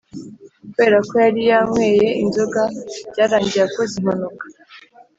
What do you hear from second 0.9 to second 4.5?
ko yari yanyweye inzoga byarangiye akoze impanuka